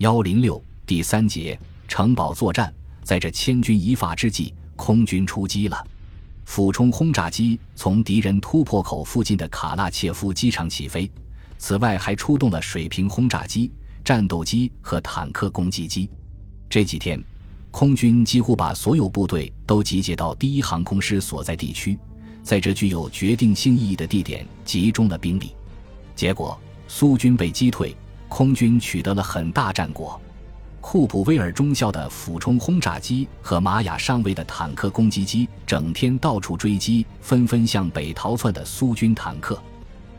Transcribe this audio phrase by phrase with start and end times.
[0.00, 5.86] 幺零六第三节城堡作战，在这千钧一发之际，空军出击了。
[6.46, 11.10] 俯冲轰炸机从敌人突破口附近的卡拉切夫机场起飞，
[11.58, 13.70] 此外还出动了水平轰炸机、
[14.02, 16.08] 战斗机和坦克攻击机。
[16.70, 17.22] 这几天，
[17.70, 21.98] 空军几乎把所有部队都集结到第一航空师所在地区，
[22.42, 25.54] 在这具有决定性意义的地点集中了兵力。
[26.16, 26.58] 结果，
[26.88, 27.94] 苏军被击退，
[28.30, 30.18] 空军取得了很大战果。
[30.80, 39.60] 库普威尔中校的俯冲轰炸机和玛雅上尉的坦克攻击机整天到处追击纷纷向北逃窜的苏军坦克。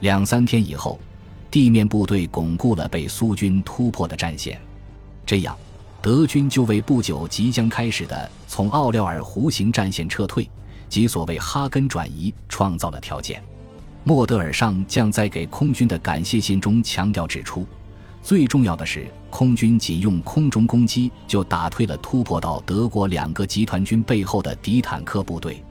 [0.00, 0.98] 两三天以后，
[1.50, 4.58] 地面部队巩固了被苏军突破的战线，
[5.26, 5.54] 这样，
[6.00, 10.48] 德军就为不久即将开始的从奥廖尔弧形战线撤退
[10.88, 13.42] 及所谓哈根转移创造了条件。
[14.04, 17.66] 莫德尔上将在给空军的感谢信中强调指出。
[18.26, 25.62] 最重要的是，空军仅用空中攻击就打退了突破到德国两个集团军背后的敌坦克部队。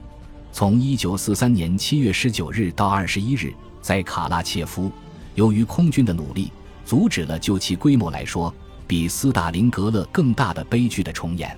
[0.53, 4.89] 从1943年7月19日到21日，在卡拉切夫，
[5.33, 6.49] 由于空军的努力，
[6.85, 8.53] 阻止了就其规模来说
[8.87, 11.53] 比斯大林格勒更大的悲剧的重演。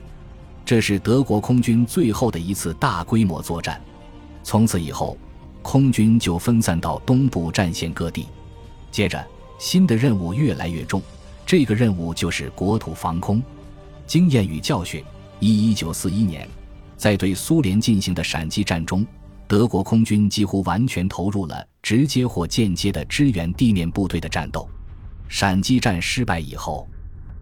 [0.65, 3.79] 这是德国空军最后的一次大规模作战。
[4.43, 5.15] 从此以后，
[5.61, 8.25] 空军就分散到东部战线各地。
[8.89, 9.23] 接着。
[9.57, 11.01] 新的任务越来越重，
[11.45, 13.41] 这个任务就是国土防空。
[14.05, 15.03] 经验与教训：
[15.39, 16.47] 一，一九四一年，
[16.95, 19.05] 在对苏联进行的闪击战中，
[19.47, 24.69] 德国空军几乎完全投入了直接或间接的支援地面部队的战斗。
[25.27, 26.87] 闪击战失败以后，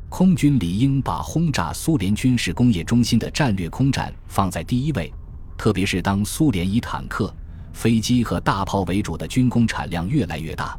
[0.09, 5.13] 空军理应把轰炸苏联军事工业中心的战略空战放在第一位，
[5.57, 7.31] 特别是当苏联以坦克、
[7.73, 10.75] 飞机和大炮为主的军工产量越来越大。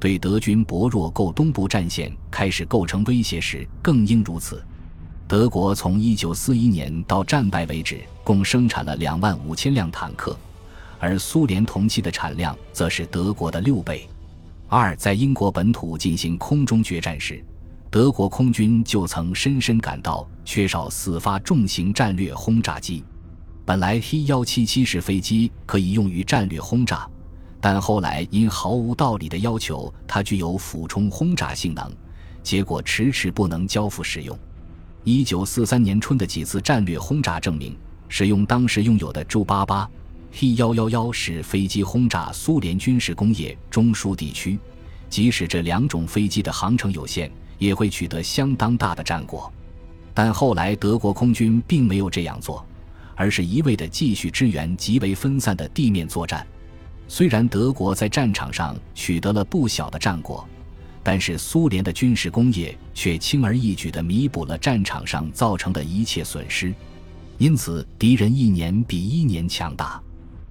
[0.00, 4.62] 对德军薄弱够东部战线开始构成威胁时，更应如此。
[5.26, 10.38] 德国从1941年到战败为止，共生产了2万五千辆坦克，
[10.98, 14.08] 而苏联同期的产量则是德国的六倍。
[14.68, 17.44] 二，在英国本土进行空中决战时，
[17.90, 23.02] 德国空军就曾深深感到缺少四发重型战略轰炸机。
[23.64, 27.06] 本来 T-177 式飞机可以用于战略轰炸。
[27.60, 31.90] 但后来因毫无道理的要求它具有俯冲轰炸性能，
[32.42, 34.38] 结果迟迟不能交付使用。
[35.04, 37.76] 一九四三年春的几次战略轰炸证明，
[38.08, 39.90] 使用当时拥有的 J 八八
[40.30, 44.58] T 幺幺幺式飞机轰炸苏联军事工业中枢地区，
[45.08, 49.50] 即使这两种飞机的航程有限，也会取得相当大的战果。
[50.12, 52.64] 但后来德国空军并没有这样做，
[53.14, 56.46] 而是一味地继续支援极为分散的地面作战。
[57.10, 60.46] 虽然德国在战场上取得了不小的战果，
[61.02, 66.72] 但是苏联的军事工业却轻而易举地弥补了战场上造成的一切损失，
[67.38, 70.00] 因此敌人一年比一年强大。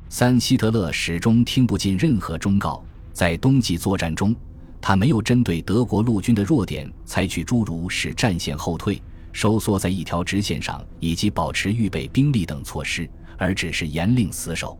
[0.10, 4.36] 三，希特勒始终听不进任何忠告，在冬季作战中，
[4.82, 9.00] 他没有针对德国陆军的弱点采取诸如使战线后退、
[9.32, 13.08] 收缩在一条直线上以及保持预备兵力等措施，
[13.38, 14.80] 而只是严令死守。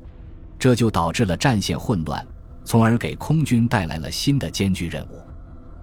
[0.60, 2.26] 这就导致了战线混乱，
[2.66, 5.22] 从而给空军带来了新的艰巨任务。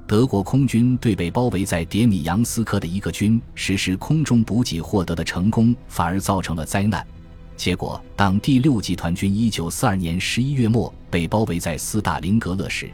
[0.06, 7.06] 德国空军对被包围在迭米扬斯克的一个军实施空中补给获得的成功，反而造成了灾难。
[7.56, 12.90] 结果，当第六集团军1942年11月末被包围在斯大林格勒时，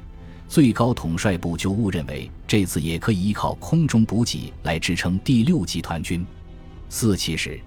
[0.46, 6.24] 最高统帅部就误认为这次也可以依靠空中补给来支撑第六集团军。
[6.88, 7.58] 四七时。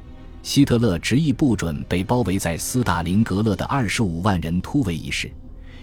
[0.43, 5.31] 希特勒执意不准被包围在斯大林格勒的二十五万人突围一事，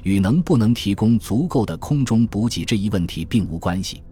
[0.03, 4.03] 与能不能提供足够的空中补给这一问题并无关系。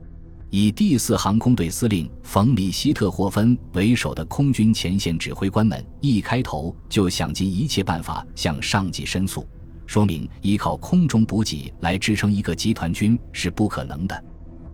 [0.48, 9.46] 以第四航空队司令冯·里希特霍芬为首的空军前线指挥官们一开头就想尽一切办法向上级申诉，
[9.84, 14.24] 说明依靠空中补给来支撑一个集团军是不可能的。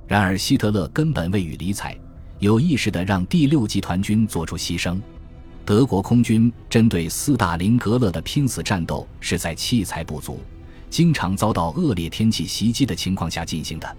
[0.07, 1.99] 然而，希特勒根本未予理睬，
[2.39, 5.01] 有意识地让第六集团军做出牺牲。
[5.65, 10.39] 德国空军针对斯大林格勒的拼死战斗是在器材不足、
[10.91, 13.97] 经常遭到恶劣天气袭击的情况下进行的，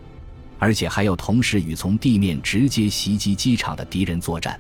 [0.60, 4.60] 而且还要同时与从地面直接袭击机场的敌人作战，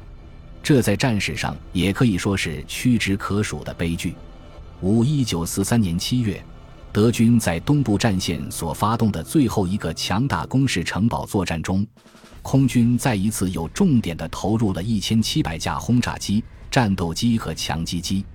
[0.63, 4.16] 这在战史上也可以说是屈指可数的悲剧。
[4.81, 6.44] 五一九四三年七月，
[6.92, 11.86] 德军在东部战线所发动的最后一个强大攻势城堡作战中，
[12.42, 16.44] 空军再一次有重点的投入了一千七百架轰炸机。
[16.75, 18.25] 战斗机和强击机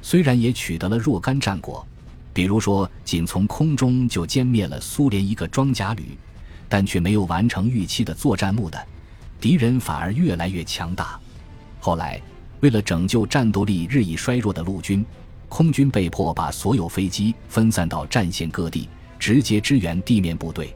[0.00, 1.86] 虽然也取得了若干战果，
[2.32, 6.16] 比如说仅从空中就歼灭了苏联一个装甲旅，
[6.70, 8.82] 但却没有完成预期的作战目的，
[9.38, 11.20] 敌人反而越来越强大。
[11.80, 12.18] 后来，
[12.60, 15.04] 为了拯救战斗力日益衰弱的陆军，
[15.50, 20.74] 空军被迫把所有飞机分散到战线各地，直接支援地面部队。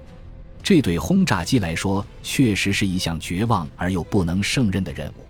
[0.63, 5.25] 这对轰炸机来说，确实是一项绝望而又不能胜任的任务。